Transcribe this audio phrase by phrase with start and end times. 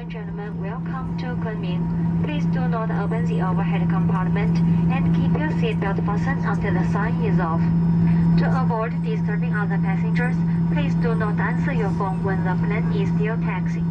[0.00, 2.24] and gentlemen, welcome to Kunming.
[2.24, 4.56] Please do not open the overhead compartment
[4.90, 7.60] and keep your seatbelt fastened until the sign is off.
[8.38, 10.34] To avoid disturbing other passengers,
[10.72, 13.84] please do not answer your phone when the plane is still taxiing.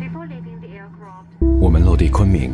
[0.00, 1.28] Before leaving the aircraft,
[1.60, 2.52] 我们落地昆明，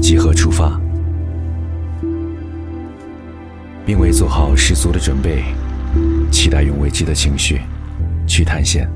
[0.00, 0.80] 集合出发，
[3.84, 5.42] 并未做好十足的准备，
[6.30, 7.62] 期待用危机的情绪
[8.28, 8.88] 去探险，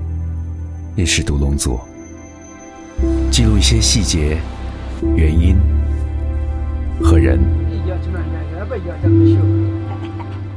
[0.95, 1.79] 也是独龙族，
[3.31, 4.39] 记录一些细节、
[5.17, 5.57] 原因
[7.01, 7.41] 和人，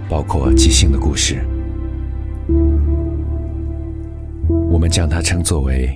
[0.10, 1.44] 包括即兴的故事。
[4.70, 5.90] 我们将它称作为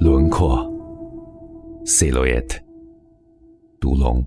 [0.00, 0.58] 轮廓
[1.84, 2.56] （silhouette）。
[3.78, 4.24] 独龙。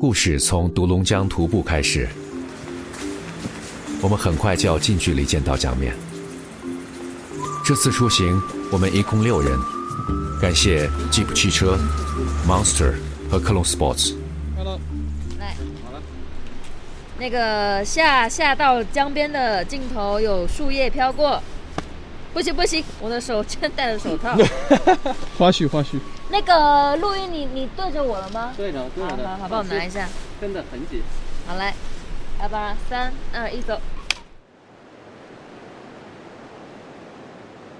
[0.00, 2.08] 故事从独龙江徒步开始，
[4.00, 5.94] 我们很快就要近距离见到江面。
[7.62, 8.40] 这次出行，
[8.72, 9.58] 我们一共六人，
[10.40, 11.78] 感谢 Jeep 汽车、
[12.48, 12.94] Monster
[13.30, 14.14] 和克隆 Sports。
[15.38, 15.54] 来，
[17.18, 21.42] 那个下下到江边的尽头有树叶飘过，
[22.32, 24.34] 不行不行，我的手真戴着手套。
[25.36, 25.98] 花 絮花絮，
[26.30, 28.54] 那个录音你你对着我了吗？
[28.56, 30.08] 对着对好着的，好好，帮我拿一下。
[30.40, 31.02] 跟的很紧。
[31.46, 31.74] 好来，
[32.38, 33.78] 来吧，三二一，走。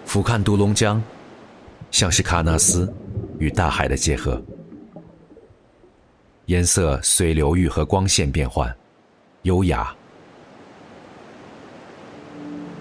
[0.04, 1.00] 俯瞰独龙江，
[1.92, 2.92] 像是喀纳斯
[3.38, 4.42] 与大海的结合，
[6.46, 8.76] 颜色随流域和光线变换，
[9.42, 9.94] 优雅，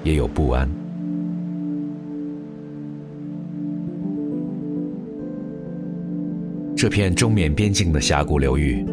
[0.04, 0.68] 也有不安。
[6.80, 8.86] 这片中缅边境的峡谷流域，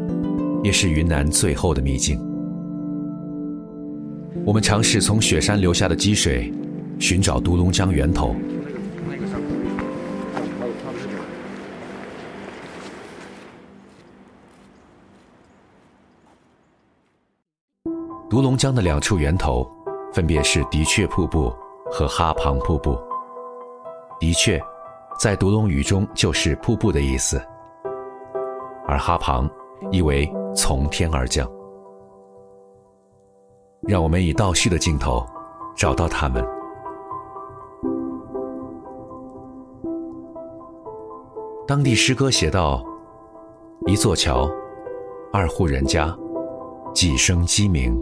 [0.65, 2.21] 也是云南最后的秘境。
[4.45, 6.53] 我们尝试从雪山流下的积水，
[6.99, 8.35] 寻找独龙江源头。
[18.29, 19.65] 独龙江的两处源头，
[20.13, 21.55] 分别是的确瀑布
[21.89, 22.99] 和哈旁瀑布。
[24.19, 24.61] 的确，
[25.21, 27.41] 在独龙语中就是瀑布的意思，
[28.89, 29.49] 而哈庞
[29.91, 31.49] 意为从天而降。
[33.83, 35.25] 让我们以倒叙的镜头
[35.77, 36.45] 找到它们。
[41.69, 42.85] 当地诗歌写道
[43.87, 44.49] ：“一座桥，
[45.33, 46.17] 二户人家，
[46.95, 47.93] 几声鸡鸣；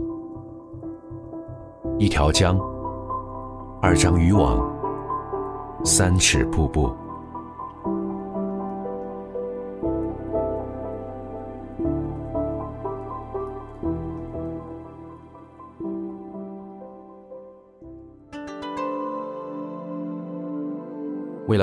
[1.97, 2.59] 一条江，
[3.81, 4.63] 二张渔网，
[5.83, 6.91] 三尺瀑布。”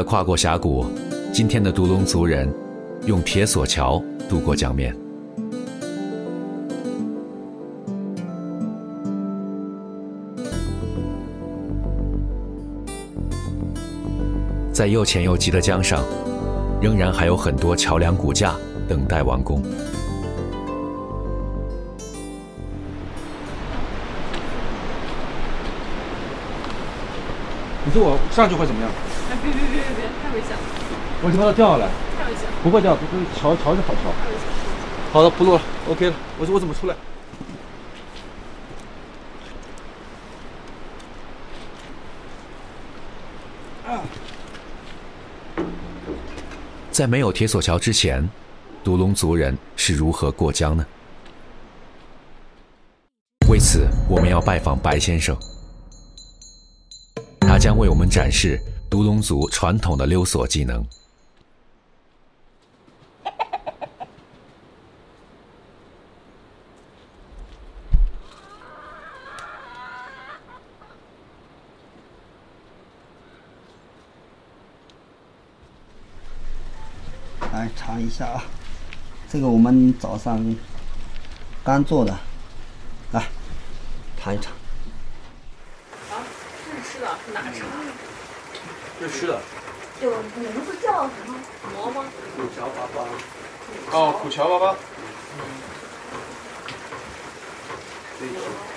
[0.03, 0.87] 跨过峡谷，
[1.33, 2.53] 今天的独龙族人
[3.07, 4.97] 用铁索桥渡过江面。
[14.73, 16.03] 在又浅又急的江上，
[16.81, 18.57] 仍然还有很多桥梁骨架
[18.89, 19.63] 等待完工。
[27.85, 28.91] 你说我上去会怎么样？
[29.31, 30.63] 哎，别别别别别，太危险了，
[31.23, 34.11] 我就怕它掉下来，太危险了，不会掉，不会桥桥是好桥。
[34.23, 34.55] 太危险了。
[35.13, 35.61] 好的，不录了
[35.91, 36.15] ，OK 了。
[36.39, 36.95] 我说我怎么出来？
[46.91, 48.29] 在没有铁索桥之前，
[48.85, 50.87] 独龙族人是如何过江呢？
[53.49, 55.35] 为此，我们要拜访白先生，
[57.53, 58.59] 他将为我们展示
[58.89, 60.83] 独龙族传统的溜索技能。
[77.53, 78.43] 来尝一下啊，
[79.29, 80.57] 这个我们早上
[81.63, 82.19] 刚做的，
[83.13, 83.23] 来
[84.19, 84.62] 尝一尝。
[87.33, 87.67] 哪吃的？
[88.99, 89.41] 这是吃的。
[90.01, 91.39] 有名字叫什么？
[91.75, 92.05] 馍吗？
[92.37, 92.97] 苦荞粑粑。
[93.93, 94.75] 哦，苦荞粑粑。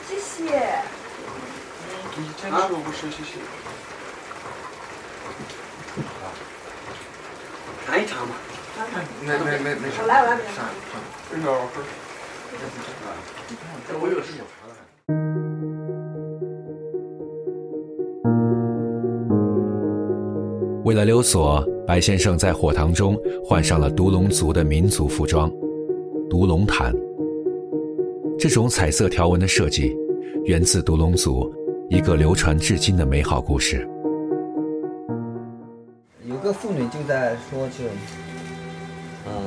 [0.07, 0.81] 谢谢。
[2.17, 3.39] 你坚持，我不吃，谢谢。
[7.85, 8.35] 谈一场吧。
[9.21, 10.01] 没没没没事。
[10.01, 10.37] 我来我来。
[10.37, 10.65] 上上，
[11.31, 11.83] 这个我说。
[13.87, 14.43] 这我有事有
[20.85, 25.51] 为了溜索，白先生在火塘中换上了独龙族的民族服装——
[26.29, 26.93] 独龙毯。
[28.37, 29.97] 这种彩色条纹的设计，
[30.43, 31.51] 源自独龙族
[31.89, 33.89] 一个流传至今的美好故事。
[36.27, 37.85] 有个妇女就在说，就，
[39.25, 39.41] 呃，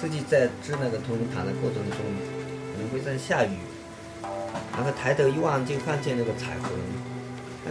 [0.00, 1.98] 自己在织那个独龙毯的过程中，
[2.72, 3.48] 可能会在下雨，
[4.76, 6.70] 然后抬头一望就看见那个彩虹，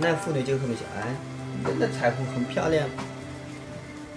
[0.01, 1.15] 那妇女就后面想，哎，
[1.63, 2.88] 那那彩虹很漂亮，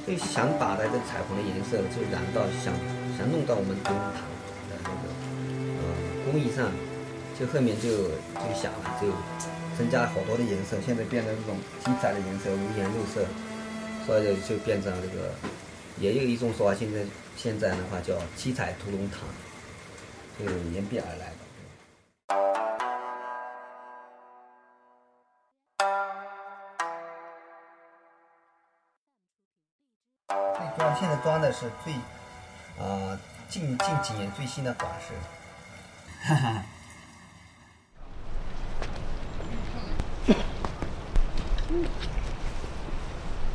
[0.07, 2.75] 就想把那个彩虹的颜色就染到想
[3.17, 4.23] 想弄到我们独龙毯
[4.69, 5.05] 的那个
[5.81, 5.83] 呃
[6.25, 6.71] 工艺上，
[7.39, 9.09] 就后面就就想了，就
[9.77, 13.27] 增加了好多的颜色，现在变成这种七彩的颜色，五颜六色。
[14.07, 15.31] 所以就变成了这个，
[16.01, 17.01] 也有一种说法，现在
[17.37, 19.21] 现在的话叫七彩屠龙堂，
[20.39, 21.33] 就演变而来。
[31.01, 31.95] 现在装的是最，
[32.79, 33.19] 呃、
[33.49, 35.15] 近近几年最新的款式。
[36.29, 36.63] 哈哈。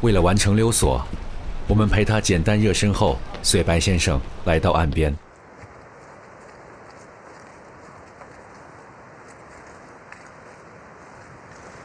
[0.02, 1.06] 为了完成溜索，
[1.68, 5.16] 我们陪他简单热身后，随白先生来到岸边。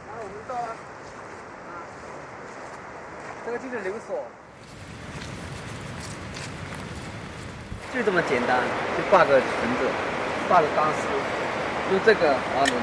[0.07, 0.73] 然后我们到了，
[1.69, 1.85] 啊，
[3.45, 4.23] 这个就是流索，
[7.93, 8.59] 就这么简单，
[8.97, 9.47] 就挂个绳
[9.79, 9.89] 子，
[10.47, 11.07] 挂个钢丝，
[11.91, 12.73] 用这个滑轮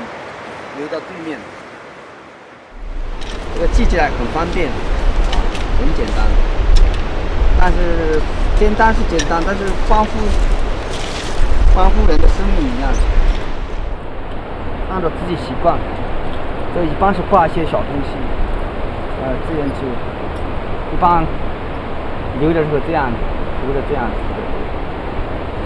[0.79, 1.39] 流到对面。
[3.55, 4.75] 这个系起来很方便，啊，
[5.81, 6.27] 很简单。
[7.59, 8.21] 但是
[8.59, 10.11] 简单是简单，但是关乎
[11.75, 12.89] 关乎人的生命一样，
[14.89, 15.77] 按照自己习惯。
[16.73, 18.11] 这一般是挂一些小东西，
[19.21, 19.83] 呃，这样就
[20.95, 21.27] 一般
[22.39, 23.11] 留的时候这样，
[23.67, 24.17] 流的这样子。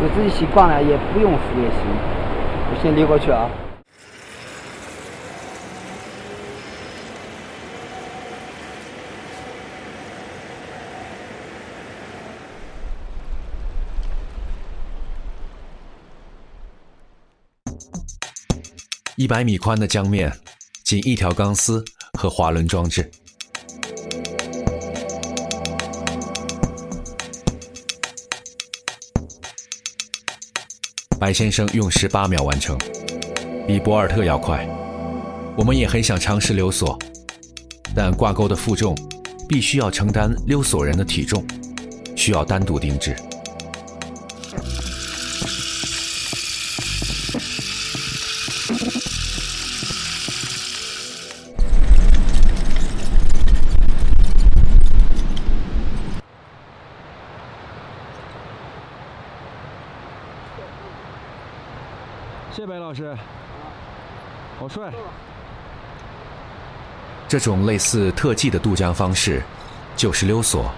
[0.02, 1.80] 有自己习惯了，也不用扶也行。
[2.70, 3.46] 我先溜过去啊。
[19.22, 20.32] 一百米宽的江面，
[20.82, 21.84] 仅一条钢丝
[22.18, 23.08] 和滑轮装置。
[31.20, 32.76] 白先生用十八秒完成，
[33.64, 34.66] 比博尔特要快。
[35.56, 36.98] 我们也很想尝试溜索，
[37.94, 38.92] 但挂钩的负重
[39.48, 41.46] 必须要承担溜索人的体重，
[42.16, 43.14] 需要单独定制。
[64.62, 64.92] 好帅！
[67.26, 69.42] 这种类似特技的渡江方式，
[69.96, 70.70] 就是溜索。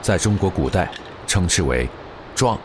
[0.00, 0.88] 在中国古代，
[1.26, 1.88] 称之为
[2.32, 2.56] “撞”。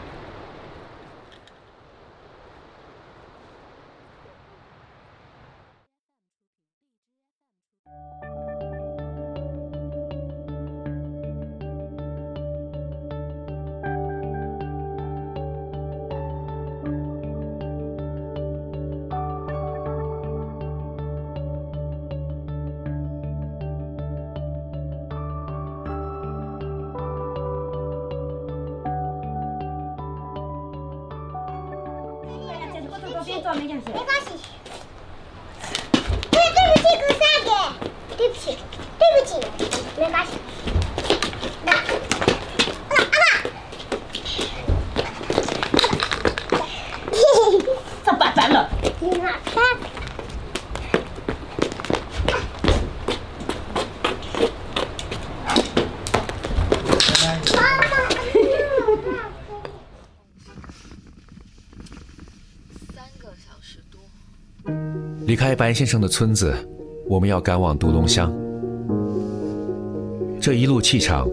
[48.46, 48.70] 这拜拜了。
[49.00, 49.64] 你看，看。
[65.26, 66.54] 离开白先生的村子，
[67.08, 68.32] 我们要赶往独龙乡。
[70.40, 71.28] 这一路气场，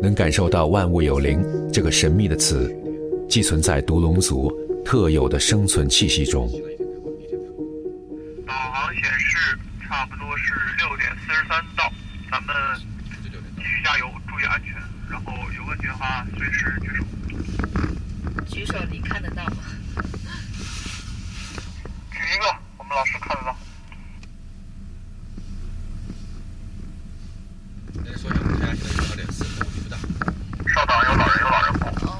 [0.00, 2.72] 能感受到“万物有灵”这个神秘的词，
[3.28, 6.50] 寄存在独龙族特有的生存气息中。
[8.46, 9.58] 导航显示
[9.88, 11.90] 差不多是六点四十三到，
[12.30, 12.54] 咱们
[13.56, 14.74] 继续加油，注意安全，
[15.10, 17.04] 然后有问题的话随时举手。
[18.46, 19.62] 举手你看得到吗？
[22.10, 23.56] 举一个，我们老师看得到。
[28.04, 29.96] 那说一下，太阳现在有二点四，风不大。
[30.68, 31.88] 稍等，有老人，有老人过。
[32.08, 32.10] 哦。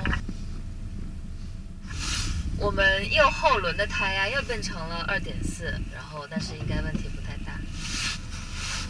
[2.58, 7.50] 我们右后轮的胎压又变成了二点四，然后但是应该问题不太大。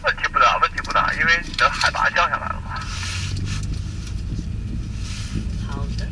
[0.03, 2.79] 问题不大，问题不大，因为你的海拔降下来了嘛。
[5.65, 6.07] 好的。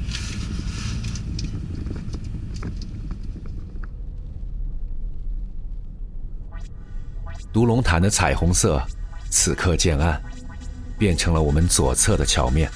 [7.53, 8.81] 独龙潭的彩虹色，
[9.29, 10.19] 此刻渐暗，
[10.97, 12.71] 变成了我们左侧的桥面。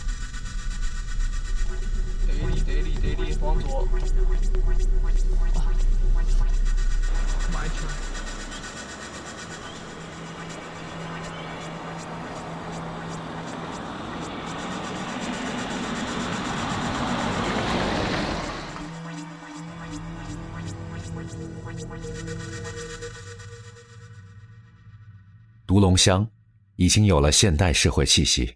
[25.96, 26.28] 乡
[26.75, 28.54] 已经有了现代社会气息。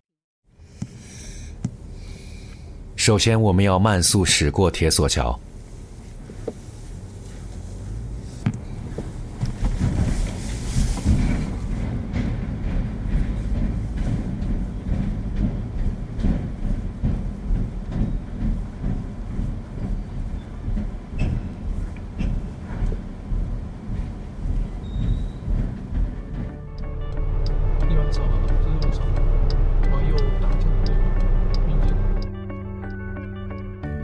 [2.95, 5.39] 首先，我们要慢速驶过铁索桥。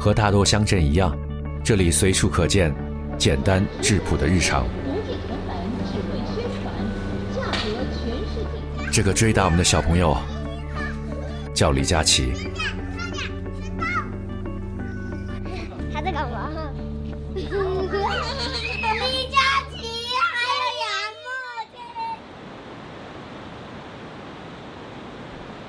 [0.05, 1.17] 和大多乡镇一样，
[1.63, 2.71] 这里随处可见
[3.17, 4.67] 简单质朴的日常。
[8.93, 10.15] 这个追打我们的小朋友
[11.55, 12.51] 叫李佳琦，
[15.91, 16.51] 他在干嘛？
[17.33, 17.49] 李佳
[19.71, 19.87] 琦，
[20.21, 20.87] 还有杨
[21.23, 21.33] 墨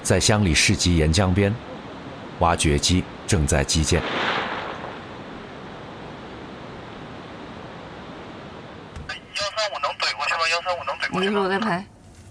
[0.02, 1.57] 在乡里市集沿江边，
[2.40, 4.02] 挖掘机正在基建。
[9.09, 10.40] 幺三五能怼过去吗？
[10.52, 11.33] 幺三五能怼过你去吗？
[11.33, 11.85] 一会儿我在拍。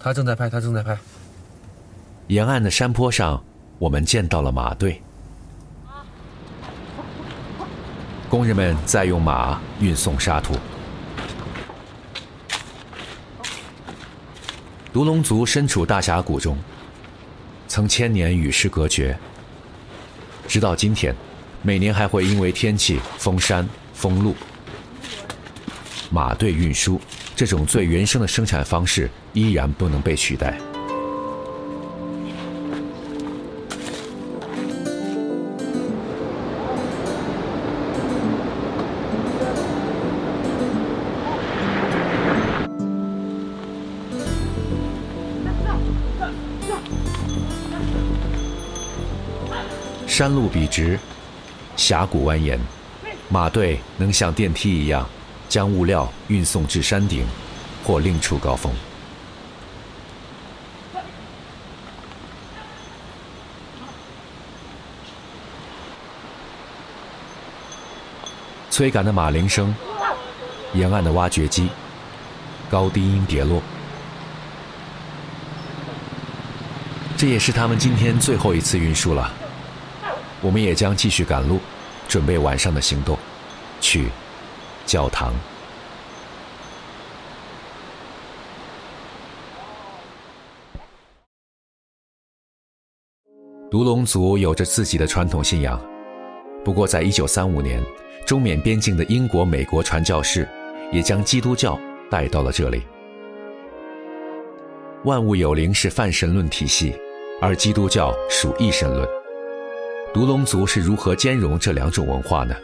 [0.06, 0.96] 他正在拍，他正在拍。
[2.28, 3.44] 沿岸的山坡上，
[3.80, 5.02] 我们见到了马队。
[8.30, 10.54] 工人们在用马运送沙土。
[14.94, 16.56] 独龙族身处大峡谷中，
[17.68, 19.18] 曾千年与世隔绝。
[20.48, 21.16] 直到今天，
[21.64, 24.36] 每年还会因为天气封山封路。
[26.12, 27.02] 马队运输
[27.36, 30.58] 这种最原生的生产方式依然不能被取代。
[50.08, 50.98] 山路笔直，
[51.76, 52.58] 峡谷蜿蜒，
[53.28, 55.06] 马队能像电梯一样
[55.48, 57.26] 将物料运送至山顶
[57.84, 58.74] 或另处高峰。
[68.70, 69.74] 催赶的马铃声，
[70.74, 71.70] 沿岸的挖掘机，
[72.70, 73.62] 高低音叠落。
[77.16, 79.32] 这也是他们今天最后一次运输了。
[80.42, 81.62] 我们也将继续赶路，
[82.10, 83.18] 准备晚上的行动，
[83.80, 84.10] 去
[84.86, 85.34] 教堂。
[93.70, 95.84] 独龙族有着自己的传统信仰，
[96.64, 97.84] 不过在1935年，
[98.26, 100.48] 中缅边境的英国、美国传教士
[100.94, 101.78] 也将基督教
[102.10, 102.84] 带到了这里。
[105.04, 106.96] 万物有灵是泛神论体系，
[107.42, 109.06] 而基督教属一神论。
[110.14, 112.56] 独龙族是如何兼容这两种文化呢？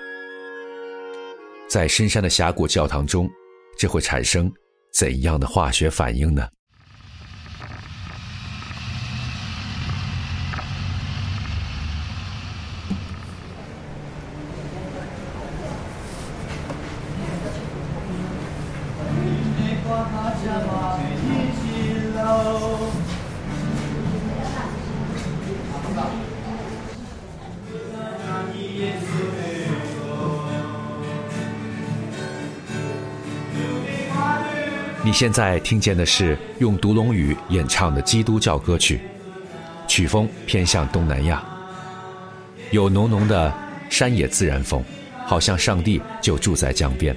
[1.71, 3.29] 在深山的峡谷教堂中，
[3.77, 4.51] 这会产生
[4.93, 6.45] 怎样的化学反应呢？
[35.21, 38.99] 现在听见的是用独龙语演唱的基督教歌曲，
[39.87, 41.43] 曲风偏向东南亚，
[42.71, 43.53] 有浓浓的
[43.87, 44.83] 山野自然风，
[45.27, 47.15] 好像上帝就住在江边。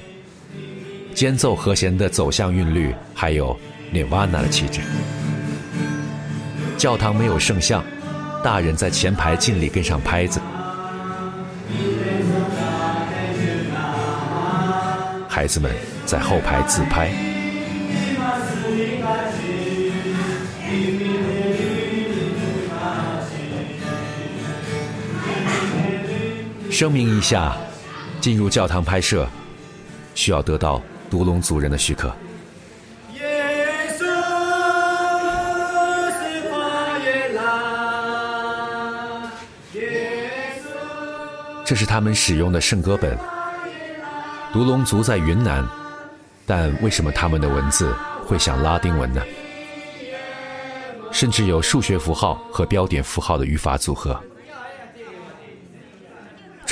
[1.14, 3.58] 间奏和弦的走向韵律，还有
[3.90, 4.82] Nirvana 的气质。
[6.76, 7.82] 教堂没有圣像，
[8.44, 10.38] 大人在前排尽力跟上拍子，
[15.26, 15.72] 孩子们
[16.04, 17.10] 在后排自拍。
[26.74, 27.56] 声明一下，
[28.20, 29.28] 进入教堂拍摄
[30.12, 32.12] 需要得到独龙族人的许可。
[41.64, 43.16] 这是他们使用的圣歌本。
[44.52, 45.64] 独龙族在云南，
[46.44, 47.94] 但为什么他们的文字
[48.26, 49.22] 会像拉丁文呢？
[51.12, 54.20] 甚至有数学符号和标点符号的语法组合。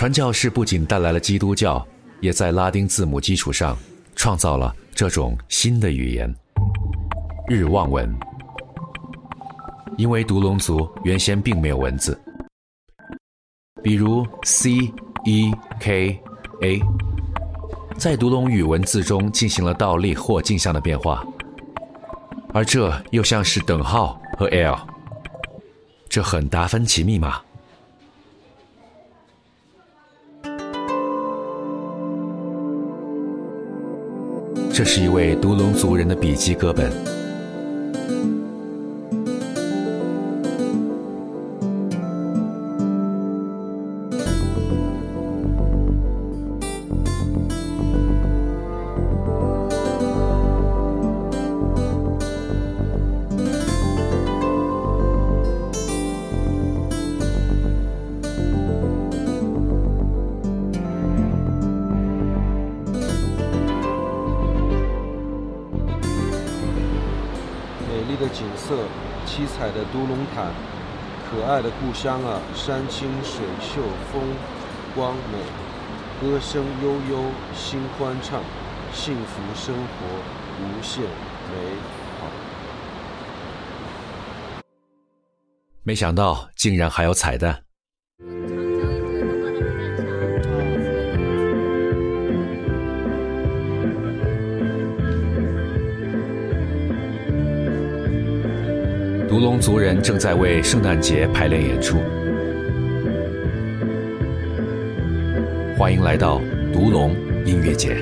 [0.02, 1.86] 传教士不仅带来了基督教，
[2.18, 3.78] 也在拉丁字母基础上
[4.16, 6.34] 创造了这种新的语言——
[7.48, 8.12] 日望文。
[9.96, 12.20] 因为独龙族原先并没有文字，
[13.80, 14.92] 比如 C、
[15.24, 16.20] E、K、
[16.62, 16.82] A，
[17.96, 21.24] 在独龙语文字中进行了倒立或镜像的变化，
[22.52, 24.76] 而这又像是等号和 L，
[26.08, 27.40] 这很达芬奇密码。
[34.74, 37.21] 这是一位独龙族人的笔记歌本。
[69.62, 70.50] 海的独龙潭，
[71.30, 73.80] 可爱的故乡啊，山清水秀，
[74.12, 74.20] 风
[74.92, 75.38] 光美，
[76.20, 77.22] 歌声悠悠，
[77.54, 78.42] 心欢畅，
[78.92, 80.04] 幸福生活
[80.58, 81.76] 无限美
[82.18, 82.26] 好。
[85.84, 87.61] 没想到竟然还有彩蛋。
[99.32, 101.96] 独龙族人正在为圣诞节排练演出。
[105.74, 106.38] 欢迎来到
[106.70, 107.16] 独龙
[107.46, 107.96] 音乐节。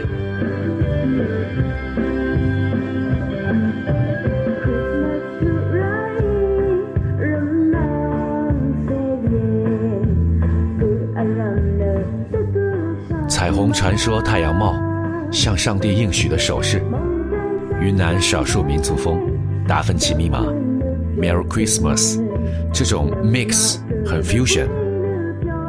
[13.28, 14.74] 彩虹传说太阳帽，
[15.30, 16.82] 向上帝应许的手势。
[17.80, 19.16] 云南少数民族风，
[19.68, 20.44] 达芬奇密码。
[21.20, 22.18] Merry Christmas，
[22.72, 24.66] 这种 mix 很 fusion，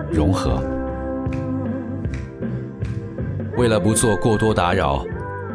[0.10, 0.64] 融合。
[3.58, 5.06] 为了不做过多打扰，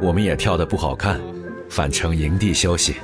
[0.03, 1.19] 我们也跳得不好看，
[1.71, 2.97] 返程营地休息。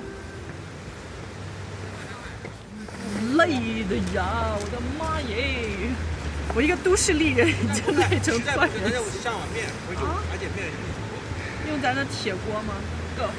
[3.38, 3.48] 累
[3.88, 5.88] 的呀，我的妈耶！
[6.54, 8.92] 我一个都市丽人就累成怪人。
[11.70, 12.74] 用咱的铁锅吗
[13.16, 13.30] ？Go。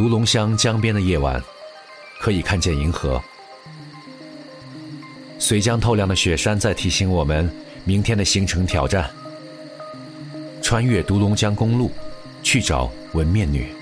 [0.00, 1.44] 独龙乡江边的夜晚，
[2.22, 3.22] 可以看见银河。
[5.38, 7.52] 随江透亮的雪山在提醒我们，
[7.84, 9.10] 明天的行程挑战：
[10.62, 11.90] 穿越独龙江公路，
[12.42, 13.74] 去找纹面女。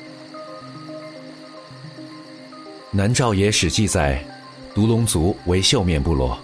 [2.90, 4.20] 南诏野史记载，
[4.74, 6.36] 独龙族为绣面部落，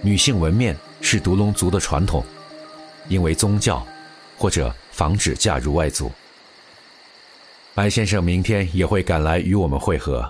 [0.00, 2.24] 女性纹面是独龙族的传统，
[3.10, 3.86] 因为宗教
[4.38, 6.10] 或者防止嫁入外族。
[7.82, 10.20] 白先生明天也会赶来与我们会合。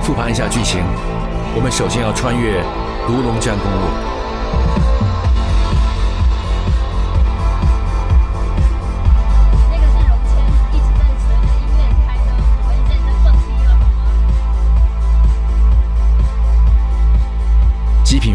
[0.00, 0.80] 复盘一下剧情，
[1.56, 2.62] 我们首先要穿越
[3.08, 4.13] 独龙江公路。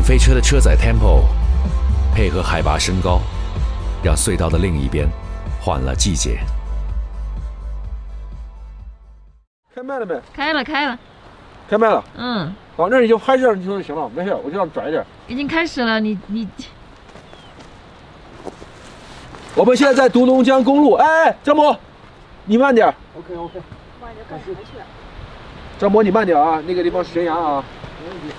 [0.09, 1.21] 飞车的车载 tempo
[2.15, 3.21] 配合海拔升高，
[4.03, 5.07] 让隧道的另一边
[5.61, 6.39] 换了季节。
[9.75, 10.19] 开麦了没？
[10.33, 10.97] 开了，开了。
[11.69, 12.03] 开麦了。
[12.17, 12.51] 嗯。
[12.77, 15.05] 往那你就拍这样就行了，没事，我就让转一点。
[15.27, 16.49] 已经开始了，你你。
[19.53, 21.77] 我们现在在独龙江公路，哎，张博，
[22.45, 22.87] 你慢点。
[23.15, 23.61] OK OK。
[24.01, 24.71] 慢点干什么去？
[25.77, 27.63] 张博，你慢点啊，那个地方悬崖啊。
[28.03, 28.35] 没问题。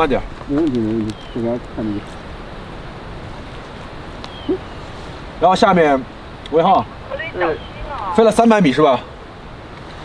[0.00, 0.18] 慢点。
[0.48, 2.00] 没问题没问题，这边看你。
[5.38, 6.02] 然后下面，
[6.52, 6.82] 尾号，
[8.16, 8.98] 飞了三百米是吧？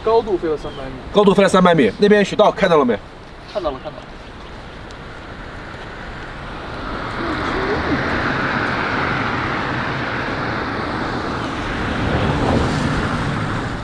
[0.04, 0.92] 高度飞了三百米。
[1.14, 3.00] 高度飞了三百米，那边雪道看到了没？
[3.54, 4.04] 看到了，看到了。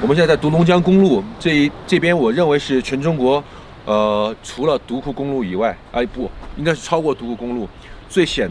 [0.01, 3.41] 我们现在在独龙江公路这一这边，我认为是全中国，
[3.85, 7.67] 呃，除了独库公路以外，哎不，应该是超过独库公路
[8.07, 8.49] 最险，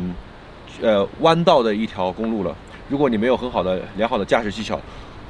[0.83, 2.55] 呃，弯道的一条公路了。
[2.89, 4.81] 如果你没有很好的良好的驾驶技巧，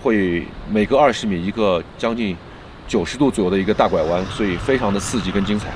[0.03, 2.35] 会每隔二十米一个将近
[2.89, 5.69] 九十度左右的一个大拐弯，所以非常的刺激跟精彩。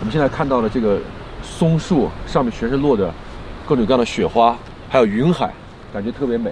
[0.00, 0.98] 我们现在看到了这个
[1.42, 3.12] 松树上面全是落着
[3.66, 4.56] 各种各样的雪花，
[4.88, 5.52] 还有云海，
[5.92, 6.50] 感觉特别美。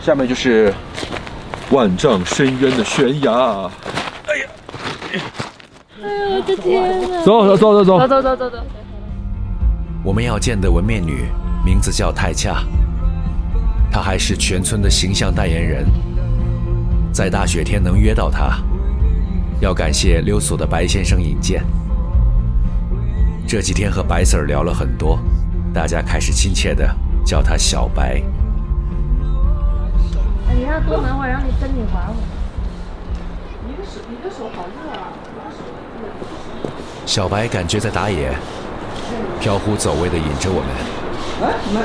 [0.00, 0.72] 下面就是
[1.70, 3.30] 万丈深渊的悬崖。
[4.26, 4.48] 哎呀！
[5.12, 5.24] 哎呀，
[6.00, 7.24] 我的天哪！
[7.24, 8.56] 走走走走走走走走走走。
[10.02, 11.26] 我们要见的纹面女
[11.64, 12.64] 名字叫泰恰，
[13.92, 15.86] 她还是全村的形象代言人。
[17.12, 18.58] 在大雪天能约到她，
[19.60, 21.62] 要感谢溜索的白先生引荐。
[23.46, 25.18] 这几天和白 Sir 聊了很多，
[25.74, 26.88] 大家开始亲切的
[27.26, 28.22] 叫她小白。
[30.54, 32.14] 你要多等会儿，让你跟你滑滑。
[33.66, 35.12] 你的手，你的手好热啊！
[37.06, 38.32] 小白感觉在打野，
[39.40, 40.68] 飘忽走位的引着我们。
[41.42, 41.80] 哎，没，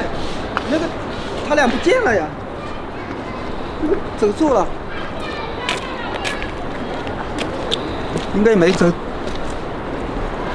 [0.71, 0.85] 那个
[1.47, 2.27] 他俩不见了呀，
[4.17, 4.67] 走错了，
[8.35, 8.91] 应该没走。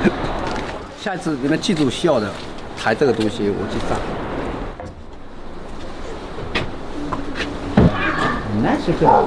[1.01, 2.29] 下次你们记住需要的，
[2.77, 3.97] 抬这个东西我去上。
[8.62, 9.25] 那是这样。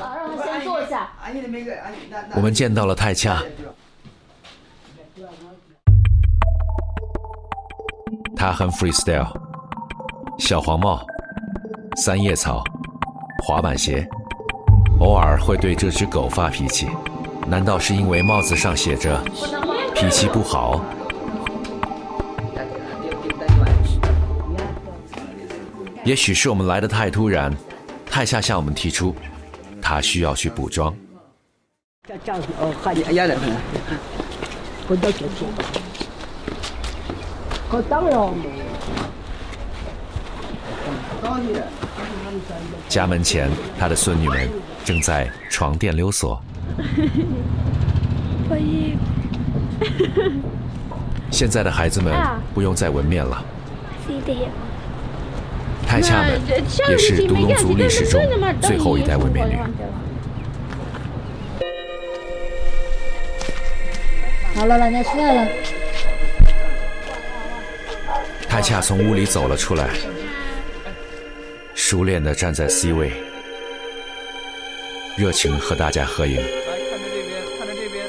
[0.00, 1.08] 让他先坐下。
[2.34, 3.42] 我们见到了泰恰，
[8.36, 9.28] 他很 freestyle，
[10.38, 11.04] 小黄帽、
[11.96, 12.62] 三叶草、
[13.44, 14.06] 滑板鞋，
[15.00, 16.88] 偶尔会对这只狗发脾气。
[17.46, 19.20] 难道是因为帽子上写着
[19.94, 20.80] “脾气不好”？
[26.04, 27.56] 也许是我们来的太突然，
[28.04, 29.14] 泰夏向我们提出，
[29.80, 30.92] 他需要去补妆。
[42.88, 44.50] 家门前，他的孙女们
[44.84, 46.42] 正在床垫溜索。
[48.50, 48.96] 我衣
[51.30, 52.12] 现在的孩子们
[52.52, 53.44] 不用再纹面了。
[55.92, 56.40] 泰恰们
[56.88, 58.18] 也是独龙族历史中
[58.62, 59.58] 最后一代纹面女。
[64.54, 65.46] 好了，奶奶出来了。
[68.48, 69.90] 泰恰从屋里走了出来，
[71.74, 73.12] 熟练的站在 C 位，
[75.18, 76.36] 热情和大家合影。
[76.36, 78.06] 来，看着这边，看着这边。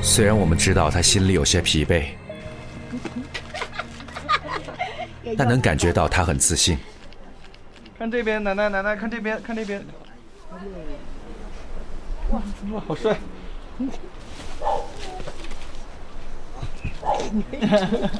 [0.00, 2.04] 虽然我们知道他心里有些疲惫。
[5.36, 6.78] 但能感觉到他很自信。
[7.98, 9.84] 看这边，奶奶奶奶，看这边，看这边。
[12.30, 13.16] 哇哇，好帅！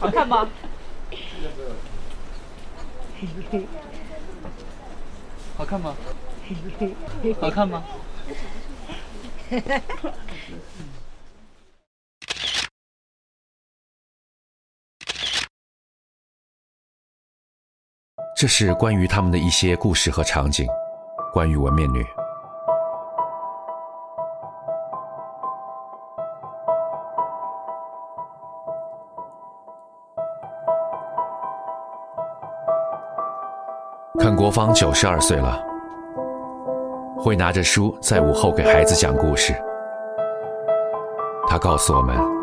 [0.01, 0.49] 好看吗？
[5.57, 5.97] 好看吗？
[7.41, 7.85] 好看吗？
[18.37, 20.67] 这是关于他们的一些故事和场景，
[21.33, 22.05] 关于纹面女。
[34.19, 35.59] 看国芳九十二岁了，
[37.17, 39.55] 会拿着书在午后给孩子讲故事。
[41.49, 42.36] 他告诉我们。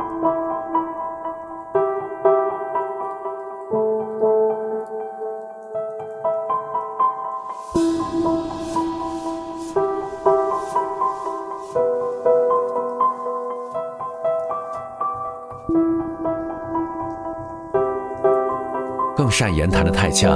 [20.13, 20.29] 恰，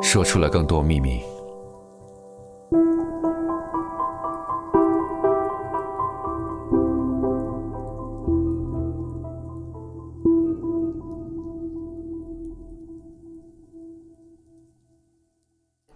[0.00, 1.20] 说出了更多秘密。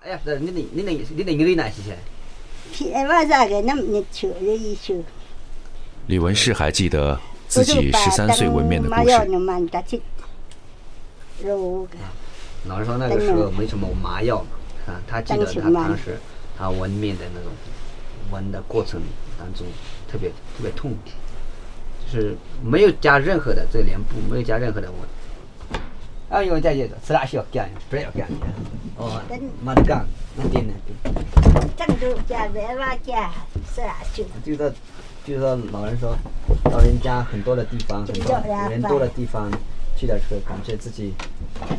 [0.00, 0.92] 哎呀，你那、你那、
[1.34, 1.96] 你哪些些？
[2.70, 5.02] 天晚上个那么球的一球，
[6.06, 9.10] 李文世还记得自己十三岁纹面的故事。
[12.68, 16.18] 老实说，那个时候没什么麻药嘛，啊，他记得他当时
[16.58, 17.52] 他纹面的那种
[18.30, 19.00] 纹的过程
[19.38, 19.66] 当中
[20.08, 20.92] 特别特别痛，
[22.04, 25.80] 就是没有加任何的这个脸部没有加任何的纹。
[26.28, 28.46] 啊，因为在这个吃哪些要干，不要干的。
[28.96, 29.22] 哦，
[29.62, 31.24] 没得干，那点那点。
[31.76, 33.30] 郑州家白瓦家
[33.72, 34.24] 是哪去？
[34.44, 34.72] 就说，
[35.24, 36.16] 就说老人说，
[36.64, 39.48] 老人家很多的地方，很多人多的地方，
[39.96, 41.14] 去的时候感觉自己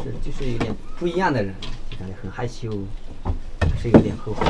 [0.04, 1.54] 是就是有点不一样的人，
[2.00, 2.72] 感觉很害羞，
[3.82, 4.46] 是有点后悔。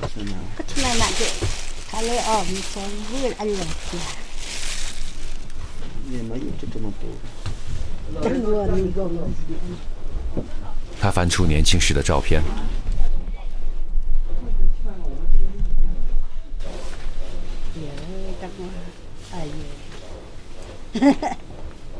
[0.00, 1.24] 不出来那就，
[1.90, 3.98] 他来哦，你从为了俺老家。
[6.10, 7.04] 也没有就这么多。
[10.98, 12.42] 他翻出年轻时的照片。
[19.30, 19.44] 哎
[21.00, 21.36] 呀，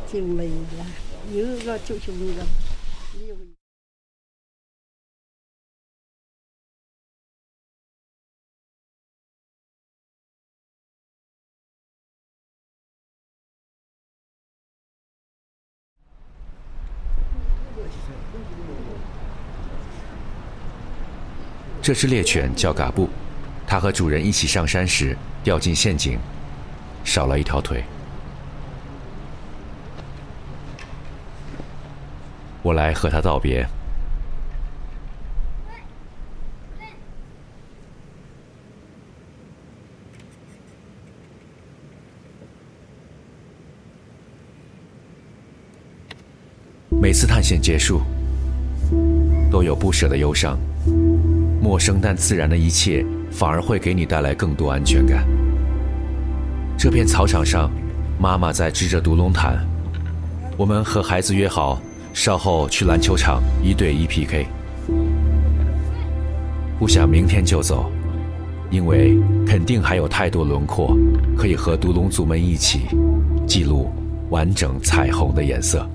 [0.08, 0.86] 哈哈，真累了，
[1.32, 2.46] 有个就穷了。
[21.82, 23.08] 这只猎犬叫嘎布，
[23.66, 26.18] 它和主人一起上山时掉进陷阱，
[27.02, 27.82] 少了一条腿。
[32.68, 33.66] 我来和他道别。
[46.90, 48.02] 每次探险结束，
[49.50, 50.58] 都有不舍的忧伤。
[51.62, 55.26] 陌生但自然的一切，反而会给你带来更多安全感。
[56.76, 57.70] 这片草场上，
[58.18, 59.66] 妈妈在织着独龙毯。
[60.58, 61.80] 我们和孩子约好，
[62.18, 64.44] 稍后去篮球场一对一 PK。
[66.76, 67.92] 不想明天就走，
[68.72, 70.96] 因为肯定还有太多轮廓，
[71.36, 72.88] 可以和独龙族们一起
[73.46, 73.92] 记录
[74.30, 75.88] 完整彩虹的颜色。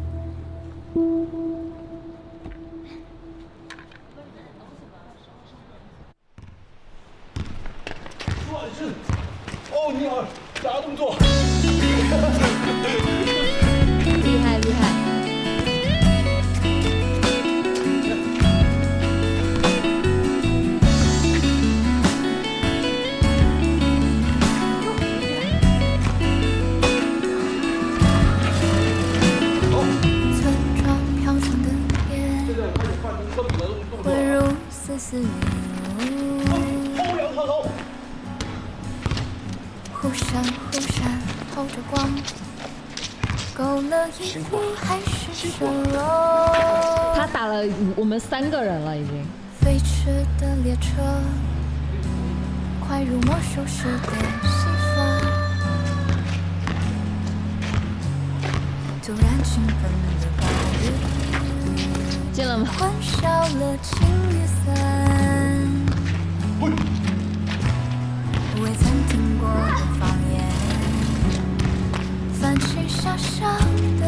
[39.93, 41.21] 忽闪忽闪
[41.53, 42.09] 透着光，
[43.53, 45.99] 勾勒衣服还是蜃楼。
[47.15, 47.63] 他打了
[47.95, 49.23] 我们三个人了，已经。
[49.61, 50.89] 飞驰的列车，
[52.85, 54.97] 快如魔术师的戏法。
[59.05, 59.77] 突然倾盆
[60.19, 60.43] 的暴
[60.81, 60.83] 雨，
[62.33, 62.65] 见了吗？
[62.79, 65.02] 欢笑了晴雨伞。
[73.03, 73.45] 小小
[73.99, 74.02] 的